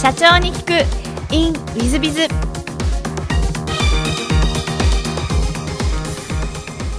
[0.00, 1.34] 社長に聞く。
[1.34, 2.28] In ウィズビズ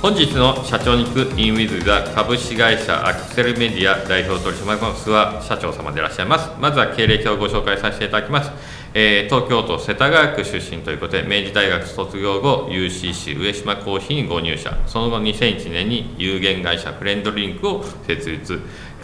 [0.02, 1.40] 本日の社長に聞く。
[1.40, 6.50] In ウィズは株式会社アクセルメディア代表取締役の諏訪社長様でいらっしゃいます。
[6.60, 8.52] まずは経歴をご紹介させていただきます。
[8.94, 14.78] えー、東京都世田谷区出身ということで明治大学卒業後 UCC 上島コーヒーにご入社。
[14.88, 18.60] その後2001年に有限会社フレンドリンクを設立。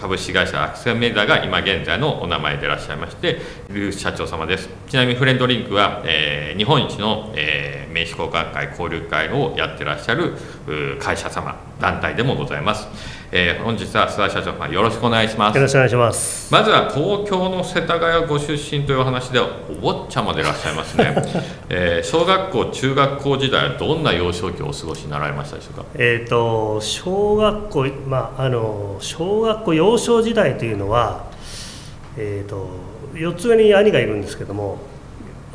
[0.05, 3.39] 株式会社アクセルメーターが今現在のお名前でいらっしゃいまして
[3.91, 4.69] 社長様です。
[4.87, 10.35] ちなみにフレンドリンクは、えー、日本一の、えー、名刺交換会交流会をやってらっしゃる
[10.99, 12.87] 会社様団体でもございます。
[13.31, 15.55] えー、本日は諏訪社長よろしくお願いします。
[15.55, 16.53] よろしくお願いします。
[16.53, 19.47] まずは東京の世田谷ご出身という話でお
[19.81, 21.15] 坊ちゃまでいらっしゃいますね、
[21.69, 25.85] えー、小学校中学校時代はどんな幼少期をお過ごしになられましたでしょうか？
[25.95, 31.23] えっ、ー、と小学校まああの小学校幼少時代というのは
[32.17, 32.67] えっ、ー、と
[33.13, 34.77] 4つ上に兄がいるんですけども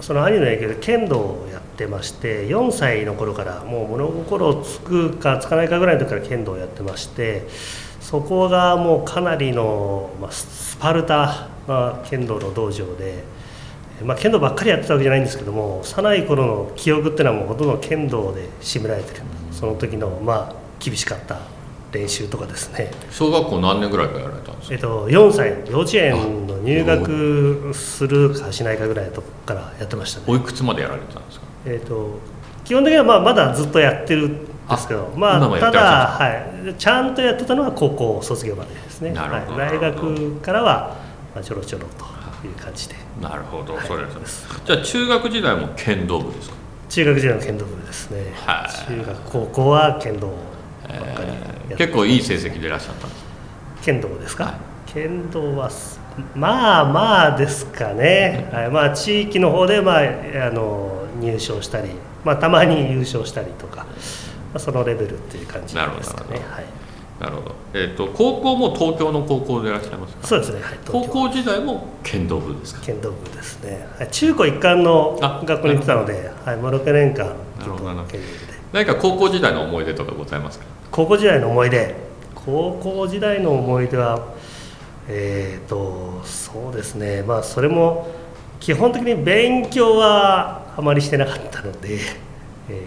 [0.00, 7.48] その兄の影響で剣道をやってまして4歳の頃からもう物心つくかつかないかぐらいの時から剣道をやってまして
[8.02, 13.24] そこがもうかなりの、まあ、スパルタな剣道の道場で、
[14.04, 19.22] まあ、剣道ばっかりやってたわけじゃないんですけども幼い頃の記憶っていうのはもうほとんど剣道で占められてる。
[19.52, 21.38] その時のまあ厳しかった
[21.92, 22.90] 練習とかですね。
[23.10, 25.70] 小学校何年ぐらいからやられたんですか、えっと、4歳。
[25.70, 30.24] 幼稚園の入学するかしないかぐらいのとこからやってましたね。
[30.28, 31.49] おいくつまでやられてたんですか？
[31.66, 32.18] えっと
[32.64, 36.28] 基本的にはまあまだずっとやってるんですけどまあただ、は
[36.68, 40.96] い、ちゃんとやってたのは高校卒業までですね、はい、大学からは
[41.34, 42.94] まあちょろちょろという感じで。
[43.20, 44.46] なるほど、はい、それです。
[44.64, 46.56] じゃあ中学時代も剣道部ですか？
[46.88, 50.32] 中学時代の剣道部ですね、はい、中学高校は剣道
[50.88, 53.24] えー、結構いい成績でいらっしゃったんです
[53.82, 54.54] 剣道ですか、はい、
[54.92, 55.70] 剣道は
[56.34, 61.90] まあまあですかね、 はい、まあ地域の方で、まあ、あの入賞したり、
[62.24, 63.86] まあ、たまに優勝したりとか、ま
[64.54, 66.40] あ、そのレベルっていう感じですかね。
[66.50, 66.64] はい。
[67.20, 70.26] なるほど、えーと、高校も東京の高校でいらっしゃいますか？
[70.26, 72.80] そうですね、はい、高校時代も剣道部ですか？
[72.80, 77.26] 剣道部ですね、はい、中高一貫の学校に行ってたので、はい、もう6年間
[77.58, 78.20] なるほど剣道部で。
[78.72, 80.64] 何か高校時代の思い出とかございますか？
[80.90, 81.94] 高校時代の思い出。
[82.34, 84.32] 高校時代の思い出は
[85.06, 87.22] えっ、ー、とそうですね。
[87.22, 88.08] まあそれも
[88.60, 91.98] 基本的に勉強はあまりしてなかったので、
[92.70, 92.86] え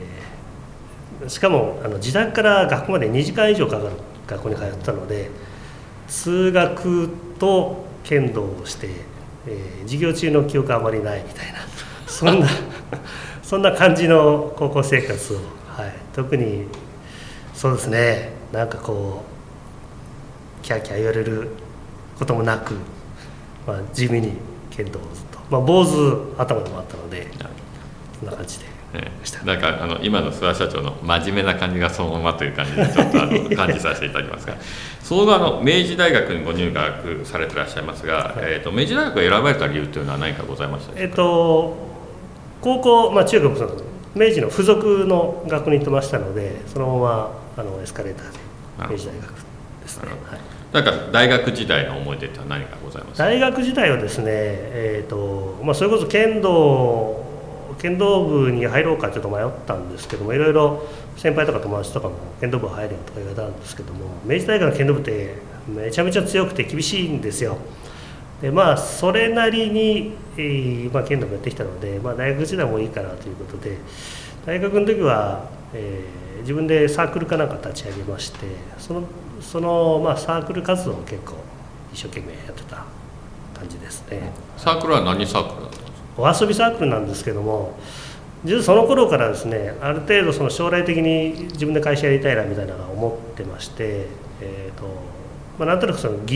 [1.26, 3.92] ー、しかもあの自宅から学校まで2時間以上かかる
[4.26, 5.30] 学校に通ったので
[6.08, 8.90] 通学と剣道をして、
[9.46, 11.60] えー、授業中の記憶あまりないみたいな
[12.08, 12.48] そんな
[13.44, 15.38] そんな感じの高校生活を、
[15.68, 16.64] はい、特に
[17.54, 19.22] そうですねなんかこ
[20.62, 21.50] うキャーキャー言われる
[22.18, 22.74] こともなく、
[23.68, 24.34] まあ、地味に
[24.72, 27.28] 剣道をずっと、まあ、坊主頭でもあったので
[28.24, 28.66] んな感じで。
[28.94, 29.12] ね、
[29.44, 34.56] なんかあの今の諏訪社長の真面目な感じがそのままという感じでちょっとあの感じさせていただきますが。
[35.04, 41.76] その後あの明治大学にご入学されていらっしゃいますが、はい、えーと、明治大学を選ばれた理由というのは何かございましたえっ、ー、と
[42.62, 43.84] 高校、まあ、中学
[44.16, 49.30] 明治の付属の学校に行ってましたのでそのままあのエスカレーターで明治大学
[49.82, 50.40] ですね、はい、
[50.72, 57.23] なんか大学時代の思い出って何かございます大学時代はですね、えーとまあ、それこそ剣道
[57.80, 60.84] 剣道部に入ろうかちょっと迷ったんですけどもいろいろ
[61.18, 65.36] 先輩とか友達とかも剣道部入るよとか言われたんですけども明治大学の剣道部って
[65.68, 67.58] めちゃめちゃ強くて厳しいんですよ。
[68.42, 73.78] でまあそれなりに、えーまあ、剣道もやってきたので、まあ、大学時代もいいかなということで
[74.46, 78.40] 大学の時は、えー、自分でサークルかなんか立ち上げまして
[78.78, 79.04] その
[79.42, 81.36] その、まあ、サークル活動を結構
[81.94, 82.86] 一生懸命やってた
[83.54, 84.32] 感じですね。
[84.58, 87.74] サークルは何サークルだったお遊びサークルなんですけども
[88.46, 94.08] 実はその頃からですねある程度その将来的に自分で会社やりたいなみたいなのが思ってまして、
[94.42, 94.86] えーと
[95.58, 96.36] まあ、なんとなくその疑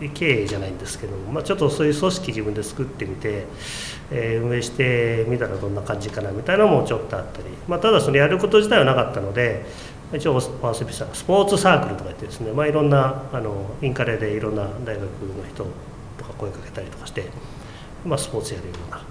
[0.00, 3.46] 似経営じゃないんですけども、まあ、ちょっとそういう組織自分で作ってみて、
[4.10, 9.64] えー、運営してみたらどんな感じかなみたいなのもちょっとあったり、まあ、ただそのやること自体はなかったので
[10.12, 15.08] 一応お遊びさスポーツサークルとか言ってですね、まあ、いろんなあのインカレでいろんな大学の
[15.48, 15.64] 人
[16.18, 17.24] とか声かけたりとかして、
[18.04, 19.02] まあ、スポーツやるような、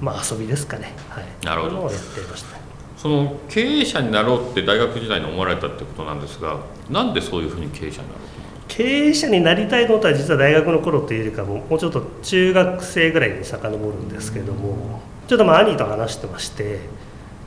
[0.00, 1.76] まあ、遊びですかね、はい、なるほど。
[1.82, 2.58] やってました、
[2.96, 16.80] その経営者になろうって大学時代に思われたってことなんですがなんでそういうふうに経営者になろうと経営者になりたいことは実は大学の頃というよりかももうちょっと中学生ぐらいに遡るんですけどもちょっとまあ兄と話してまして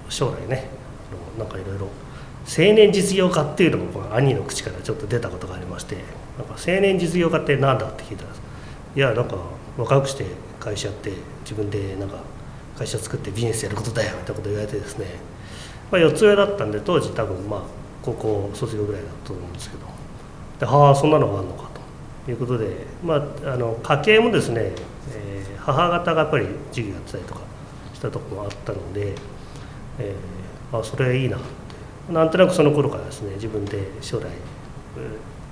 [0.09, 0.67] 将来ね
[1.37, 1.87] なんかいろいろ
[2.45, 5.95] 青年実業家っていうのも兄の口からちょっと出たことがありまして
[6.37, 8.29] なんか青年実業家って何だって聞いたら
[8.95, 9.37] いやなんか
[9.77, 10.25] 若くして
[10.63, 11.11] 会社って
[11.41, 12.23] 自分でなんか
[12.77, 15.07] 会社作ってビジネスやることだよみたいなこと言われてですね、
[15.91, 17.61] まあ、4つ上だったんで当時多分まあ
[18.01, 19.85] 高校卒業ぐらいだったと思うんですけど
[20.59, 21.69] ではあそんなのがあるのか
[22.25, 23.17] ということで、まあ、
[23.53, 24.71] あの家計もですね、
[25.13, 27.41] えー、母方がやっぱり授業やってたりとか
[27.93, 29.15] したところもあったので、
[29.99, 31.37] えー、あそれいいな
[32.09, 34.27] なんとなくその頃からですね自分で将来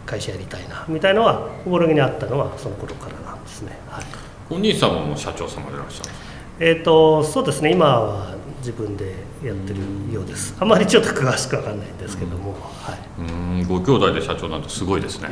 [0.05, 3.77] 会社やりたいなみたいなのは心にあったのはその頃からなんですね。
[3.87, 4.05] はい、
[4.51, 6.09] お兄様も社長様でいらっしゃる
[6.59, 9.79] えーと、そうですね今は自分でやってる
[10.13, 10.55] ようです。
[10.59, 15.29] あまりちょっと詳しく分かんないんですけども、はい、うんご兄弟で社長なんてすごいですね。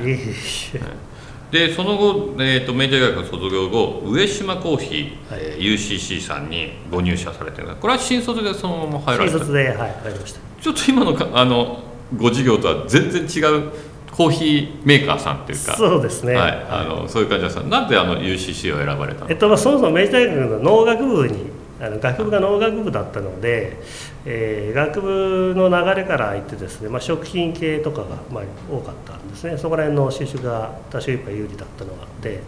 [1.52, 7.76] でその後、えーと、明治大学卒業後上島コーヒー、はい、UCC さんにご入社されてる。
[7.76, 10.40] これは新卒でそのまま入られた新卒で、はい、入りました。
[10.62, 11.84] ちょっと今のかあの
[12.18, 13.72] ご事業とは全然違う
[14.20, 15.78] コーヒーメーカーさんっていうか。
[15.78, 21.46] そうですね、はい、あのそういう感じですなんであの UCC を選ばれたの、えっとまあ、そもそも明治大学の農学部に
[21.80, 23.78] あの学部が農学部だったので、
[24.26, 29.58] えー、学部の流れから言ってですね、まあ、食品系とかが、まあ、多かったんですね。
[29.58, 32.42] そこら辺の収集が多少いっぱい有利だったのがあって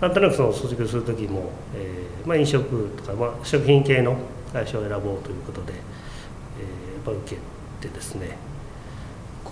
[0.00, 4.16] なんとなくその卒業する時も、えーまあ、飲食とか、まあ、食品系の
[4.52, 8.36] 会社を選ぼうということで、えー、やっぱ受けてですね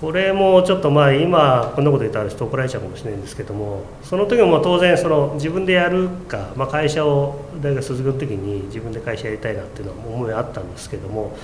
[0.02, 11.38] これもちょっとまあ今こんなこと言ったらちょっと怒られちゃうかもしれないんですけどもその時も当然その自分でやるか、まあ、会社を大学卒業の時に自分で会社やりたいなっていうのは思いあったんですけども、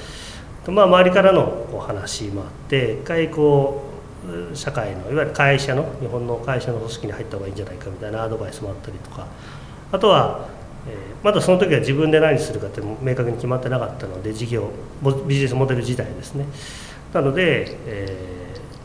[0.67, 3.85] まあ、周りからのお話もあって一回こ
[4.53, 9.29] う社会のいわゆる会社の日本の会社の組織に入った方がいいんじゃないかみたいなアドバイスもあったりとか
[9.93, 10.49] あとは
[10.89, 14.69] えまだその時は自分で何するかって明確に決まってなかったので事業
[15.29, 16.47] ビジネスモデル時代ですね。
[17.15, 18.39] なので、えー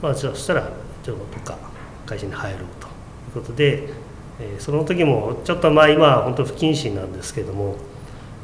[0.04, 0.70] まあ、じゃあそしたら
[1.02, 1.58] ちょっとか
[2.06, 3.88] 会社に入ろうということで、
[4.38, 7.78] えー、その時もちょっとまあ今は本当不謹慎なんですけども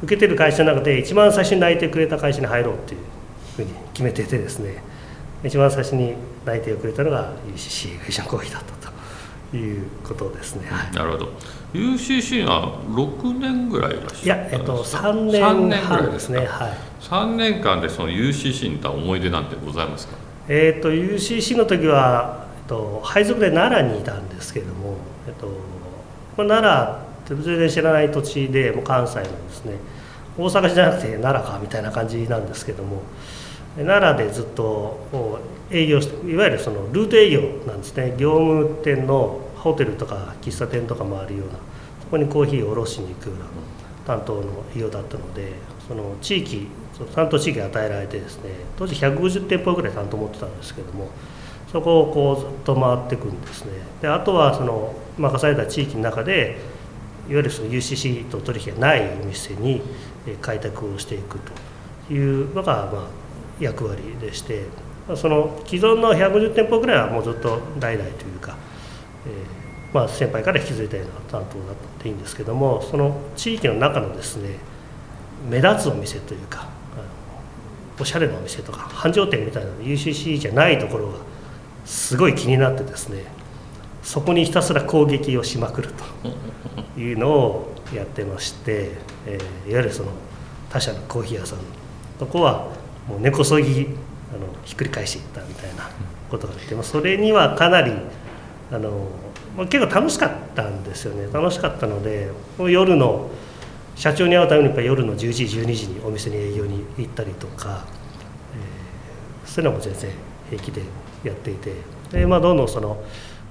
[0.02, 3.00] 受けてる会社の中で一番最初に内定くれた会社に入ろうっていう
[3.56, 4.82] ふうに決めててですね
[5.44, 6.14] 一番最初に
[6.46, 8.90] 内定をくれたのが UCC フィッションコーヒーだった
[9.50, 11.28] ということですね、はい、なるほど。
[11.74, 15.42] UCC は6年ぐらいいらっしゃいや、えっと、3年
[15.82, 16.38] 半ですね。
[16.38, 16.46] はい。
[17.02, 20.29] 3年間でその UCC にいた思い出なんてございますか？
[20.52, 24.96] えーと、UCC の時は、えっと、配属で奈良にいたんですけども、
[25.28, 25.46] えっと
[26.36, 26.90] まあ、奈
[27.28, 29.76] 良って全然知らない土地でもう関西のですね。
[30.36, 33.02] 大阪じゃなくて奈良かみたいな感じなんですけども
[33.76, 38.14] 奈良でずっと営業していわゆるそのルート営業なんですね。
[38.18, 41.52] 業務店のホテルとか喫茶店とかもあるような
[42.02, 43.44] そこにコーヒーを卸しに行くような
[44.04, 45.52] 担当の営業だったので
[45.86, 46.66] その地域
[47.06, 51.08] 担当地域与えられてですね当時150店舗ぐらい担当持ってたんですけども
[51.70, 53.72] そこをこうずっと回っていくんですね。
[54.02, 56.58] であとはその任された地域の中で
[57.28, 59.80] いわゆるその UCC と取引がないお店に
[60.40, 61.38] 開拓をしていく
[62.08, 63.06] というのがまあ
[63.60, 64.66] 役割でして
[65.14, 68.56] その既存の150店舗ぐらいはもうずっと代々というか、
[69.26, 74.56] えー、まあ先輩から引き継いだような担当だったっていいんですけどもその地域の中のですね
[75.48, 76.68] 目立つお店というか
[78.00, 81.18] おしゃれなお店とか繁盛店みたいな UCC じゃないところが
[81.84, 83.24] すごい気になってですね
[84.02, 85.90] そこにひたすら攻撃をしまくる
[86.96, 88.92] というのをやってまして、
[89.26, 90.10] えー、いわゆるその
[90.70, 91.64] 他社のコーヒー屋さんの
[92.18, 92.68] とこは
[93.08, 93.88] もう根こそぎ
[94.32, 95.90] あのひっくり返していったみたいな
[96.30, 97.92] ことがあってそれにはかなり
[98.70, 99.08] あの
[99.68, 101.28] 結構楽しかったんですよね。
[101.32, 103.28] 楽しかったので夜の
[104.00, 107.84] 社長に会うためにやっぱ夜の11時12時にお店に営業に行ったりとか、
[108.54, 110.10] えー、そういうのも全然
[110.48, 110.80] 平気で
[111.22, 111.74] やっていて
[112.10, 113.04] で、まあ、どんどんその、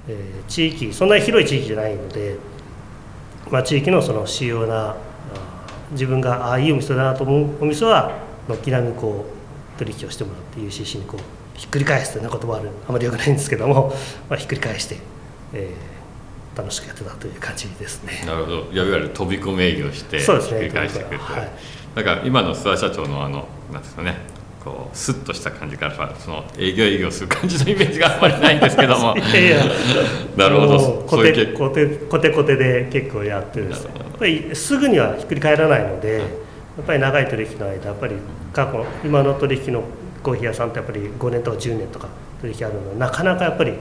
[0.08, 2.38] えー、地域そんなに広い地域じゃないので、
[3.52, 4.98] まあ、地域のその主要な
[5.92, 9.28] 自分がああいいお店だなと思うお店は軒並みこ
[9.76, 13.94] う取引をしてもらって UCC にこうひっくり返すというような言葉あるあまりよくないんですけども、
[14.28, 14.98] まあ、ひっくり返して、
[15.54, 15.99] えー、
[16.60, 18.24] 楽しくやってたという感じですね。
[18.26, 18.58] なるほど。
[18.58, 20.60] いわゆる飛び込み営業してそうですね。
[20.60, 21.50] 繰り返していくと、はい、
[21.96, 24.18] だから今の諏訪社長のあのなんですかね
[24.64, 29.16] こうスッとした感じからその営業営業する感じのイメージがあんまりないんですけども。
[29.18, 29.58] いやいや。
[30.36, 31.06] なるほど。
[31.08, 36.24] コテコテコテコテで結構やってるんですやっぱりすぐにはひっくり返らないので、や
[36.84, 38.16] っぱり長い取引の間やっぱり
[38.52, 39.84] 過去今の取引の
[40.22, 42.10] コーヒー屋さんってやっぱり5年とか10年とか
[42.42, 43.74] 取引あるのでなかなかやっぱり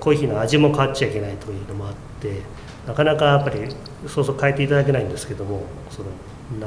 [0.00, 2.42] コーヒーの味も変わっちゃいけないというのもあって
[2.86, 3.60] なかなかやっぱり
[4.08, 6.08] そうそう変えていただけないんですけどもその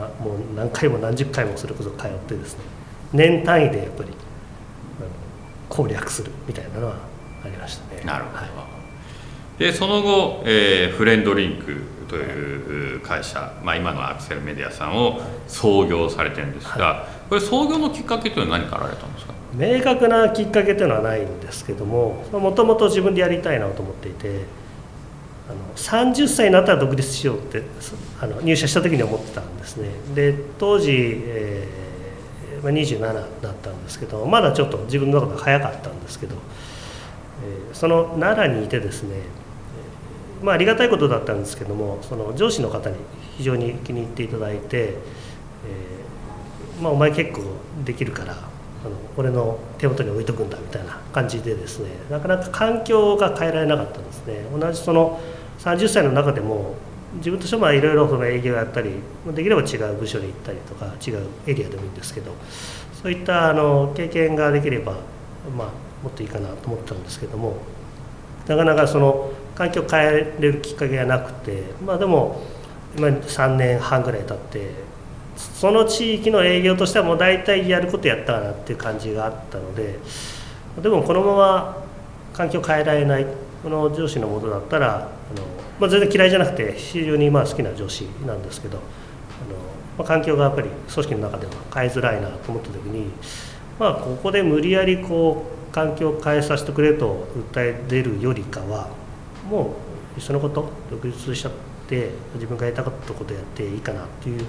[0.01, 2.63] なもう何回も何十回もそれこそ通ってですね
[3.13, 4.09] 年単位でやっぱり
[5.69, 6.95] 攻略するみたいなのは
[7.43, 8.01] ありましたね。
[8.03, 8.43] なるほど、は
[9.57, 19.28] い、でその後、えー、フレンドリンクという会社、まあ、今のアクセルメディアさんを創業されてるんですが、はい、これ創業のきっかけというのは何からあられたんですか？
[19.53, 24.45] 明確なきっかけというのはないんですけどももともと自分でやりたいなと思っていて
[25.49, 27.63] あの30歳になったら独立しようって
[28.21, 29.89] あの入社した時に思ってたんですね。
[30.13, 30.91] で当時、
[31.25, 33.01] えー、27
[33.41, 36.35] だったんですけどまだちょっと自分の中で早かったんですけど、
[37.43, 39.23] えー、その奈良にいてですね
[40.41, 42.95] まあ、ありがたいことだったんですけどもその上司の方に
[43.37, 47.41] 非常に気に入っていただいて、えーまあ、お前結構
[47.83, 48.37] できるから
[48.85, 54.45] あの俺の手元に置いとくんだみたいな感じでですねなかなか環境が変えられなかったんですね。
[54.57, 55.19] 同じその
[55.59, 56.75] 30歳の中でも
[57.15, 58.91] 自分としてはいろいろその営業やったり
[59.33, 62.31] できれば違う部署に行ったりとか違うエリアでもいいんですけど
[63.01, 64.93] そういったあの経験ができれば、
[65.57, 65.67] まあ、
[66.03, 67.57] もっといいかなと思ったんですけども
[68.47, 72.41] なかなかその環境を変えれるきっかけがなくてまあでも
[72.95, 74.71] 今3年半ぐらい経って
[75.39, 79.97] その地域の営業としてはもう大体やることやったかなっていう感じがあったので
[80.81, 81.83] でもこのまま
[82.33, 83.25] 環境変えられない
[83.63, 85.07] この上司のもとだったらあの、
[85.79, 89.57] まあ、全然嫌いじゃなくて非常にまあ好きな上司なんですけどあの、
[89.97, 93.11] まあ、環境がやっぱり組織の中では変えづらいなと思った時に、
[93.79, 98.89] まあ、ここで無理やりこう環境を変えさせてくれと訴え出るよりかは
[99.49, 99.75] も
[100.15, 101.51] ういっそのこと独立しちゃっ
[101.87, 104.45] て自分がやりたかったことやっていいかなっていう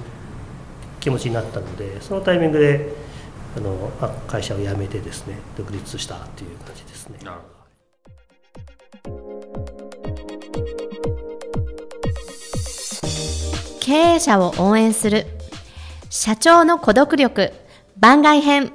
[1.00, 2.92] 気持ちになったのでそのタイミングで
[3.56, 7.18] あの、まあ、会社を辞めてですね独立したっていう感じですね。
[7.24, 7.60] なるほど。
[13.80, 15.26] 経営者を応援する。
[16.10, 17.52] 社長の孤独力。
[17.98, 18.72] 番外編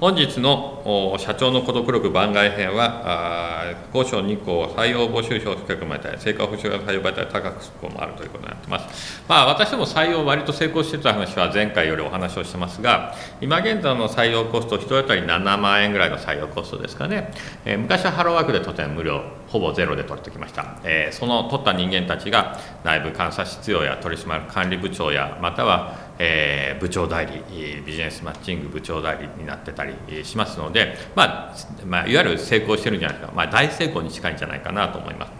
[0.00, 9.22] 本日の社長の孤独力番外編は、交渉2項採用募集票企画まで成果保証が採用媒体高くもあるということになってます。
[9.28, 17.30] まあ、私ども採用割と成功してた話は前回よりお話をしてますが、今現在の採用コスト、1人当たり7万円ぐらいの採用コストですかね、
[17.66, 20.78] えー、昔はハローワークでとても無料、ほぼゼロで取ってきました。
[20.84, 31.54] えー、その取った人間たちが内部監査必要や取締管理部長や、またはえー、部長代理ビジネスマッチング部長代理になってたりしますので、まあ、
[31.86, 35.32] まあ、いわゆる成功してるんじゃないですか、まあ、大成功に近いんじゃないかなと思います。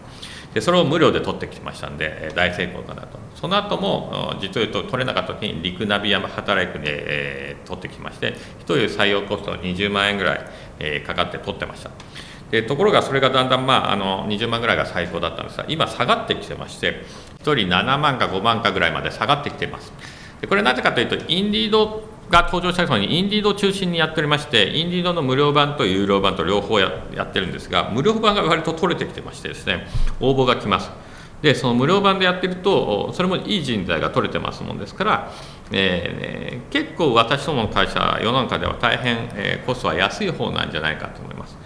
[0.54, 3.18] でそれを無料で取ってきましたんで大成功かなと。
[3.36, 10.40] その後も実を言うと取れなかった時に陸ナビや働くで、えー、取ってきまして1人採用コスト20万円ぐらい、
[10.80, 11.90] えー、かかって取ってました。
[12.50, 17.04] でところがそれがだんだん、まあ、あの20万ぐらいが最高だったんですが今下がってきてまして
[17.42, 19.92] 1人7万か5万かぐらいまで下がってきています
[20.40, 29.86] でこれなぜかというと、インディードが登場した際に、インディードを中心にやっておりまして、インディードの無料版と有料版と両方ややってるんですが、無料版が割と取れてきてましてですね、
[30.18, 30.90] 応募が来ます。
[31.42, 35.32] で、その無料版でやってると、それもいい人材が取れてますもんですから、
[35.72, 41.56] えー、結構私どもの会社、世の中では大変、えー、コストは安い方なんじゃないかと思います。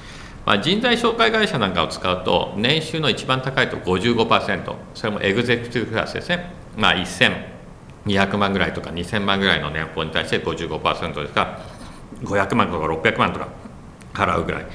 [0.46, 11.40] まあ、人材紹介会社なんかを使うと、年収の一番高いと55%、それもエグゼクティブクラスですね、まあ、1200万ぐらいとか2000万ぐらいの年俸に対して55%ですか。
[11.40, 11.74] ら
[12.22, 13.48] 500万とか600万とか
[14.12, 14.66] 払うぐらい、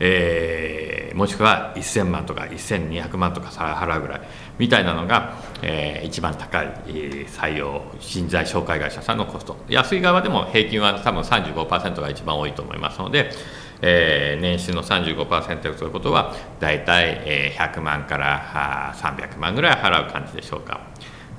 [0.00, 4.20] えー、もしくは1000万とか1200万とか払うぐらい。
[4.58, 6.66] みたいなのが、えー、一番高い
[7.26, 9.56] 採用人材紹介会社さんのコスト。
[9.68, 13.30] 安い側でも平均は多分35%が一番多いと思いますので、
[13.86, 20.80] えー、年収の35%ということは大体え100万から300万ぐらい払う感じでしょうか。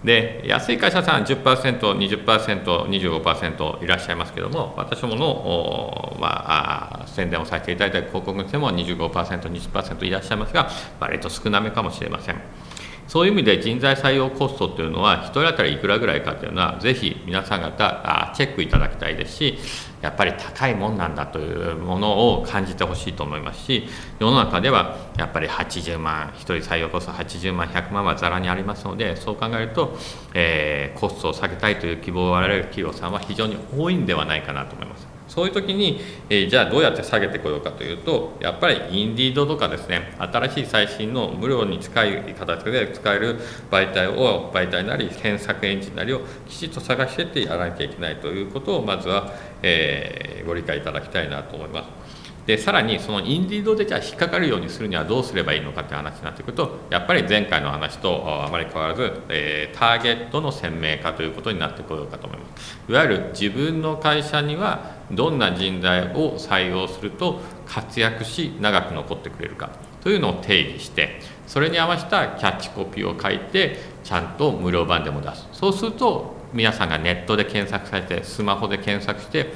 [0.03, 12.35] で安い会社さん10%、20%、25%いらっしゃいますけれども、私どもの、まあ、宣伝をさせていただいた広告にしても25%、20%いらっしゃいますが、割と少なめかもしれません。
[13.07, 19.57] そういう意味で人材採用コストというのは、1人当たりいくらぐらいかというのは、ぜひ皆さん方、チェックいただきたいですし、
[20.05, 23.87] やっぱり高いもんなんだというものを感じてほしいと思いますし
[24.19, 29.97] 世の中ではやっぱり80万1人採用コスト80万100万はざらにありますのでそう考えると、
[30.35, 35.14] えー、コストを下げたいという希望を我々企業さんは非常に多いんではないかなと思います。
[35.35, 35.99] そういう時に、
[36.29, 43.37] えー、じゃあどうやって下げてこようかというと、やっぱりインディードとかですね、新しい最新の無料に近い形で使える
[43.69, 52.05] 媒体を、媒体なり検索エンジンなりをきちっと探してってやらなきゃいけないということを、まずは、えー、ご理解いただきたいなと思います。
[52.45, 69.69] でさらにそのインディードでじゃあ引っかかるようにするにはどうすればいいのかという話になってくるとやっぱり前回の話とあまり変わらず、えー、ターゲットの鮮明化ということになってこようかと思いますいわゆる自分の会社にはどんな人材を採用すると活躍し長く残ってくれるか
[70.01, 75.47] というのを定義してそれに合わせたキャッチコピーを書いてちゃんと無料版でも出す。
[75.51, 79.53] そうすると皆さんがネットで検索されてスマホで検索して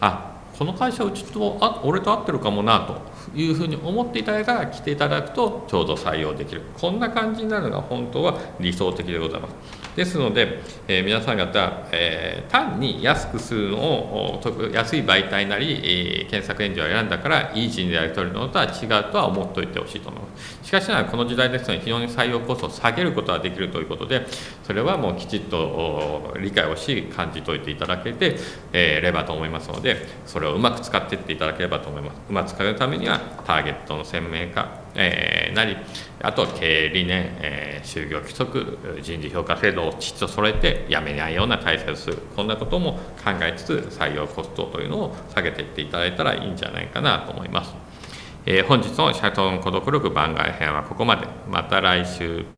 [0.00, 3.00] あこの会社うちとあ俺と合ってるかもなと
[3.38, 6.62] いうふうに思っていただいたら来ていただくとちょうど採用できる。
[6.80, 9.54] こんな感じになるのが本当は理想的でございます。
[9.98, 14.40] ですので、えー、皆さん方、えー、単に安くするのを
[14.72, 20.66] 安い媒体なり、えー、検索エンジンを選んだからいい人材を取るのとは違うとは思っておいてほしいと思います。
[20.68, 24.24] しかしながらこの時代ですので非常に採用コストを下げることができるということで
[24.62, 28.36] それはもうきちっと理解をし感じておいていただけて、
[28.72, 32.20] えればと思いますのでそれをうまく使っていっていただければと思います。
[32.30, 35.76] うまく使うためにはターゲットの鮮明化えー、なり
[36.20, 42.18] あと経営理念、えー、就業規則人事評価制度をきちっと揃えてやめないような体制をする。
[42.34, 47.74] こんなことも考えつつ採用コストというのを下げていっていただいたらいいんじゃないかなと思います、
[48.46, 51.26] えー、本日の社長の孤独力番外編はここまで。
[51.48, 52.57] また来週。